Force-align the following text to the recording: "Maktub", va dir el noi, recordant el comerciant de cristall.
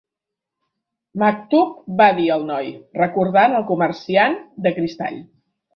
"Maktub", 1.25 1.77
va 2.01 2.09
dir 2.21 2.27
el 2.39 2.49
noi, 2.49 2.73
recordant 3.05 3.57
el 3.61 3.71
comerciant 3.73 4.45
de 4.67 4.79
cristall. 4.81 5.27